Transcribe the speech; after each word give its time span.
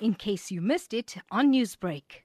in 0.00 0.14
case 0.14 0.50
you 0.50 0.60
missed 0.60 0.92
it 0.92 1.16
on 1.30 1.52
Newsbreak. 1.52 2.22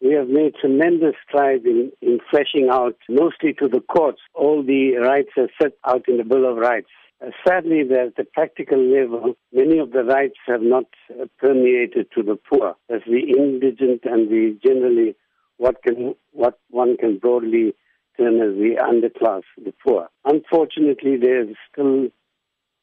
We 0.00 0.14
have 0.14 0.28
made 0.28 0.54
tremendous 0.60 1.14
strides 1.28 1.64
in, 1.64 1.92
in 2.00 2.20
fleshing 2.30 2.68
out, 2.70 2.96
mostly 3.08 3.52
to 3.54 3.68
the 3.68 3.80
courts, 3.80 4.20
all 4.34 4.62
the 4.62 4.96
rights 4.96 5.30
as 5.36 5.48
set 5.60 5.72
out 5.86 6.08
in 6.08 6.16
the 6.16 6.24
Bill 6.24 6.50
of 6.50 6.56
Rights. 6.56 6.88
Uh, 7.22 7.30
sadly, 7.46 7.80
at 7.80 8.16
the 8.16 8.24
practical 8.32 8.78
level, 8.78 9.34
many 9.52 9.78
of 9.78 9.92
the 9.92 10.04
rights 10.04 10.36
have 10.46 10.62
not 10.62 10.86
uh, 11.10 11.26
permeated 11.38 12.06
to 12.14 12.22
the 12.22 12.36
poor, 12.36 12.76
as 12.88 13.02
the 13.06 13.34
indigent 13.36 14.00
and 14.04 14.30
the 14.30 14.58
generally 14.64 15.14
what 15.58 15.82
can 15.82 16.14
what 16.32 16.58
one 16.70 16.96
can 16.96 17.18
broadly 17.18 17.74
term 18.16 18.36
as 18.36 18.56
the 18.56 18.76
underclass, 18.80 19.42
the 19.62 19.74
poor. 19.84 20.08
Unfortunately, 20.24 21.18
there's 21.18 21.54
still 21.70 22.08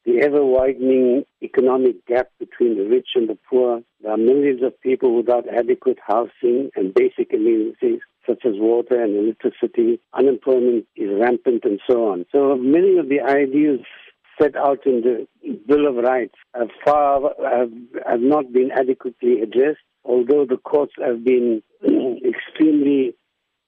the 0.07 0.21
ever 0.21 0.43
widening 0.43 1.25
economic 1.43 2.03
gap 2.07 2.29
between 2.39 2.77
the 2.77 2.85
rich 2.85 3.09
and 3.15 3.29
the 3.29 3.37
poor. 3.49 3.81
There 4.01 4.13
are 4.13 4.17
millions 4.17 4.63
of 4.63 4.79
people 4.79 5.13
without 5.13 5.43
adequate 5.53 5.97
housing 6.01 6.71
and 6.77 6.93
basic 6.93 7.33
amenities 7.33 7.99
such 8.25 8.45
as 8.45 8.53
water 8.55 9.03
and 9.03 9.17
electricity. 9.17 9.99
Unemployment 10.13 10.85
is 10.95 11.09
rampant 11.19 11.65
and 11.65 11.81
so 11.89 12.07
on. 12.07 12.25
So 12.31 12.55
many 12.55 12.97
of 12.97 13.09
the 13.09 13.19
ideas 13.19 13.81
set 14.41 14.55
out 14.55 14.85
in 14.85 15.01
the 15.01 15.27
Bill 15.67 15.87
of 15.87 15.95
Rights 15.95 16.35
have 16.55 16.69
far 16.85 17.33
have, 17.43 17.71
have 18.07 18.21
not 18.21 18.53
been 18.53 18.71
adequately 18.71 19.41
addressed, 19.41 19.83
although 20.05 20.45
the 20.45 20.57
courts 20.57 20.93
have 21.03 21.25
been 21.25 21.61
extremely 21.83 23.13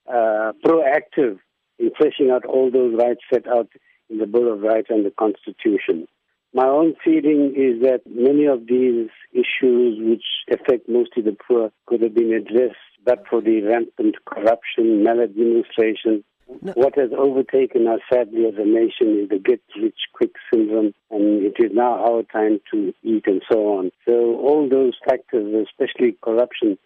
uh, 0.07 0.53
proactive 0.65 1.39
in 1.79 1.91
fleshing 1.97 2.29
out 2.31 2.45
all 2.45 2.71
those 2.71 2.95
rights 2.97 3.21
set 3.31 3.45
out 3.45 3.67
in 4.09 4.19
the 4.19 4.25
Bill 4.25 4.53
of 4.53 4.61
Rights 4.61 4.87
and 4.89 5.05
the 5.05 5.11
Constitution. 5.11 6.07
My 6.53 6.65
own 6.67 6.95
feeling 7.03 7.53
is 7.55 7.81
that 7.83 8.01
many 8.07 8.45
of 8.45 8.65
these 8.67 9.09
issues, 9.31 9.99
which 9.99 10.25
affect 10.51 10.89
mostly 10.89 11.21
the 11.21 11.37
poor, 11.47 11.71
could 11.85 12.01
have 12.01 12.15
been 12.15 12.33
addressed 12.33 12.77
but 13.05 13.23
for 13.29 13.41
the 13.41 13.61
rampant 13.61 14.15
corruption, 14.25 15.03
maladministration. 15.03 16.23
No. 16.61 16.73
What 16.73 16.97
has 16.97 17.11
overtaken 17.15 17.87
us 17.87 17.99
sadly 18.11 18.45
as 18.47 18.55
a 18.57 18.65
nation 18.65 19.21
is 19.21 19.29
the 19.29 19.37
get 19.37 19.61
rich 19.79 19.99
quick 20.13 20.31
syndrome, 20.51 20.93
and 21.11 21.43
it 21.43 21.55
is 21.59 21.71
now 21.71 22.03
our 22.03 22.23
time 22.23 22.59
to 22.71 22.91
eat 23.03 23.25
and 23.27 23.43
so 23.51 23.77
on. 23.77 23.91
So, 24.07 24.35
all 24.37 24.67
those 24.67 24.93
factors, 25.07 25.67
especially 25.67 26.17
corruption, 26.23 26.79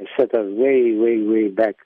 have 0.00 0.08
set 0.18 0.34
us 0.34 0.46
way, 0.48 0.92
way, 0.96 1.22
way 1.22 1.48
back 1.48 1.76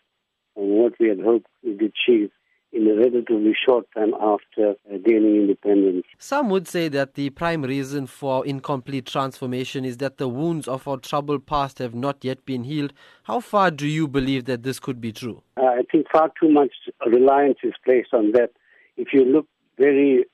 on 0.57 0.69
what 0.69 0.95
we 0.99 1.09
had 1.09 1.21
hoped 1.21 1.49
we'd 1.63 1.83
achieve 1.83 2.31
in 2.73 2.87
a 2.87 2.95
relatively 2.95 3.55
short 3.67 3.87
time 3.95 4.13
after 4.21 4.71
uh, 4.71 4.99
gaining 5.05 5.37
independence. 5.37 6.05
Some 6.19 6.51
would 6.51 6.69
say 6.69 6.89
that 6.89 7.15
the 7.15 7.31
prime 7.31 7.63
reason 7.63 8.07
for 8.07 8.45
incomplete 8.47 9.07
transformation 9.07 9.85
is 9.85 9.97
that 9.99 10.19
the 10.19 10.29
wounds 10.29 10.69
of 10.69 10.87
our 10.87 10.99
troubled 10.99 11.47
past 11.47 11.79
have 11.79 11.95
not 11.95 12.25
yet 12.25 12.45
been 12.45 12.65
healed. 12.65 12.93
How 13.25 13.41
far 13.41 13.71
do 13.71 13.87
you 13.87 14.07
believe 14.07 14.45
that 14.45 14.63
this 14.63 14.79
could 14.79 15.01
be 15.01 15.13
true? 15.13 15.43
Uh, 15.57 15.65
I 15.65 15.83
think 15.91 16.07
far 16.13 16.31
too 16.41 16.51
much 16.51 16.73
reliance 17.07 17.59
is 17.63 17.75
placed 17.85 18.13
on 18.13 18.33
that. 18.33 18.51
If 18.97 19.09
you 19.13 19.25
look 19.25 19.47
very 19.79 20.25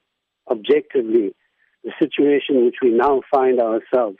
objectively, 0.51 1.35
the 1.85 1.93
situation 2.01 2.65
which 2.65 2.77
we 2.83 2.91
now 2.91 3.21
find 3.33 3.61
ourselves, 3.61 4.19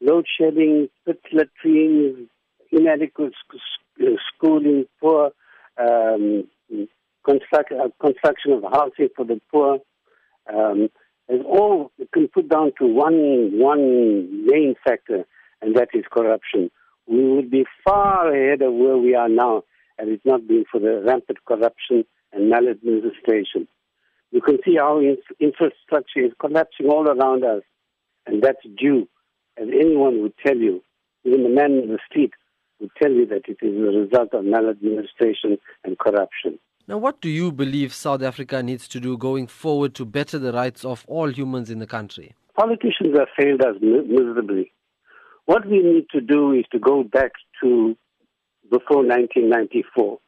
load 0.00 0.26
shedding, 0.38 0.88
pit 1.06 1.20
latrines, 1.32 2.28
inadequate 2.72 3.34
sc- 3.34 4.02
schooling, 4.34 4.86
poor 5.00 5.30
um, 5.78 6.44
construct, 7.24 7.72
uh, 7.72 7.88
construction 8.00 8.52
of 8.52 8.64
housing 8.72 9.08
for 9.16 9.24
the 9.24 9.40
poor, 9.50 9.78
um, 10.52 10.88
all 11.46 11.90
can 12.12 12.28
put 12.28 12.48
down 12.48 12.72
to 12.78 12.86
one 12.86 13.58
one 13.58 14.46
main 14.46 14.74
factor, 14.84 15.24
and 15.60 15.76
that 15.76 15.88
is 15.94 16.04
corruption. 16.10 16.70
We 17.06 17.24
would 17.28 17.50
be 17.50 17.64
far 17.84 18.32
ahead 18.32 18.62
of 18.62 18.74
where 18.74 18.96
we 18.96 19.14
are 19.14 19.28
now 19.28 19.64
had 19.98 20.08
it 20.08 20.20
not 20.24 20.46
been 20.46 20.64
for 20.70 20.80
the 20.80 21.02
rampant 21.06 21.38
corruption 21.46 22.04
and 22.32 22.48
maladministration. 22.50 23.68
You 24.30 24.40
can 24.40 24.58
see 24.64 24.76
how 24.76 25.00
infrastructure 25.40 26.24
is 26.24 26.32
collapsing 26.40 26.88
all 26.88 27.06
around 27.06 27.44
us, 27.44 27.62
and 28.26 28.42
that's 28.42 28.64
due, 28.78 29.08
as 29.58 29.68
anyone 29.68 30.22
would 30.22 30.34
tell 30.44 30.56
you, 30.56 30.82
even 31.24 31.42
the 31.42 31.50
man 31.50 31.72
in 31.72 31.88
the 31.88 31.98
street 32.08 32.32
would 32.80 32.90
tell 33.00 33.12
you 33.12 33.26
that 33.26 33.42
it 33.46 33.58
is 33.60 33.76
a 33.76 33.98
result 33.98 34.32
of 34.32 34.44
maladministration 34.44 35.58
and 35.84 35.98
corruption. 35.98 36.58
Now, 36.88 36.98
what 36.98 37.20
do 37.20 37.28
you 37.28 37.52
believe 37.52 37.94
South 37.94 38.22
Africa 38.22 38.60
needs 38.60 38.88
to 38.88 38.98
do 38.98 39.16
going 39.16 39.46
forward 39.46 39.94
to 39.94 40.04
better 40.04 40.38
the 40.38 40.52
rights 40.52 40.84
of 40.84 41.04
all 41.06 41.30
humans 41.30 41.70
in 41.70 41.78
the 41.78 41.86
country? 41.86 42.34
Politicians 42.56 43.16
have 43.16 43.28
failed 43.36 43.62
us 43.62 43.76
miserably. 43.80 44.72
What 45.46 45.64
we 45.66 45.80
need 45.80 46.06
to 46.10 46.20
do 46.20 46.52
is 46.52 46.64
to 46.72 46.80
go 46.80 47.04
back 47.04 47.32
to 47.62 47.96
before 48.70 49.04
1994, 49.06 50.18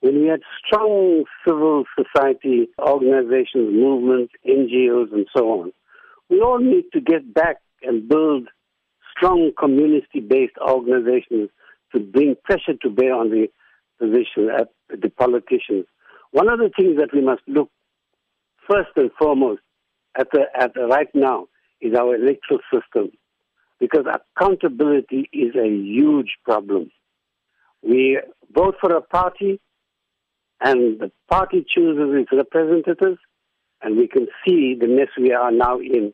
when 0.00 0.22
we 0.22 0.28
had 0.28 0.40
strong 0.64 1.24
civil 1.46 1.84
society 1.98 2.68
organizations, 2.78 3.74
movements, 3.74 4.32
NGOs, 4.48 5.12
and 5.12 5.26
so 5.36 5.50
on. 5.50 5.72
We 6.30 6.40
all 6.40 6.60
need 6.60 6.84
to 6.94 7.00
get 7.00 7.34
back 7.34 7.56
and 7.82 8.08
build 8.08 8.48
strong 9.14 9.50
community 9.58 10.20
based 10.20 10.56
organizations 10.66 11.50
to 11.94 12.00
bring 12.00 12.36
pressure 12.44 12.78
to 12.82 12.90
bear 12.90 13.14
on 13.14 13.30
the 13.30 13.48
position 14.00 14.48
at 14.60 14.68
the 14.88 15.10
politicians. 15.10 15.86
One 16.32 16.48
of 16.48 16.58
the 16.58 16.70
things 16.76 16.96
that 16.98 17.12
we 17.12 17.20
must 17.20 17.42
look 17.46 17.70
first 18.68 18.90
and 18.96 19.10
foremost 19.18 19.60
at 20.18 20.28
the, 20.32 20.42
at 20.58 20.74
the 20.74 20.86
right 20.86 21.12
now 21.14 21.48
is 21.80 21.94
our 21.94 22.14
electoral 22.14 22.60
system, 22.72 23.10
because 23.78 24.04
accountability 24.06 25.28
is 25.32 25.54
a 25.56 25.68
huge 25.68 26.32
problem. 26.44 26.90
We 27.82 28.20
vote 28.52 28.76
for 28.80 28.94
a 28.94 29.00
party, 29.00 29.60
and 30.60 31.00
the 31.00 31.10
party 31.30 31.64
chooses 31.66 32.10
its 32.20 32.30
representatives, 32.32 33.18
and 33.82 33.96
we 33.96 34.06
can 34.08 34.26
see 34.44 34.76
the 34.78 34.88
mess 34.88 35.08
we 35.18 35.32
are 35.32 35.50
now 35.50 35.78
in. 35.78 36.12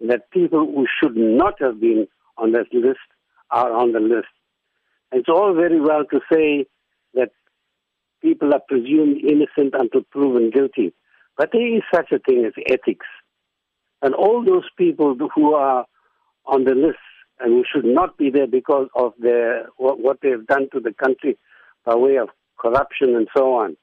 That 0.00 0.30
people 0.30 0.60
who 0.60 0.86
should 0.86 1.16
not 1.16 1.54
have 1.60 1.80
been 1.80 2.06
on 2.36 2.52
that 2.52 2.72
list 2.72 3.08
are 3.50 3.72
on 3.72 3.92
the 3.92 3.98
list. 3.98 4.28
It's 5.10 5.28
all 5.28 5.54
very 5.54 5.80
well 5.80 6.04
to 6.12 6.20
say 6.32 6.66
that 7.14 7.30
people 8.22 8.52
are 8.52 8.60
presumed 8.66 9.18
innocent 9.18 9.74
until 9.74 10.02
proven 10.10 10.50
guilty. 10.50 10.92
But 11.36 11.50
there 11.52 11.76
is 11.76 11.82
such 11.94 12.10
a 12.12 12.18
thing 12.18 12.44
as 12.46 12.52
ethics. 12.70 13.06
And 14.02 14.14
all 14.14 14.44
those 14.44 14.68
people 14.76 15.16
who 15.34 15.54
are 15.54 15.86
on 16.46 16.64
the 16.64 16.74
list 16.74 16.98
and 17.40 17.52
who 17.52 17.64
should 17.72 17.84
not 17.84 18.16
be 18.16 18.30
there 18.30 18.46
because 18.46 18.88
of 18.94 19.12
their, 19.18 19.66
what, 19.76 20.18
they've 20.22 20.46
done 20.46 20.68
to 20.72 20.80
the 20.80 20.92
country 20.92 21.38
by 21.84 21.94
way 21.94 22.16
of 22.16 22.28
corruption 22.58 23.14
and 23.14 23.28
so 23.36 23.54
on 23.54 23.76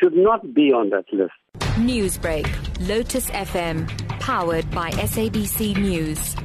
should 0.00 0.14
not 0.14 0.54
be 0.54 0.72
on 0.72 0.90
that 0.90 1.04
list. 1.12 1.32
Newsbreak, 1.78 2.46
Lotus 2.88 3.30
FM, 3.30 3.88
powered 4.20 4.70
by 4.70 4.90
SABC 4.90 5.76
News. 5.76 6.36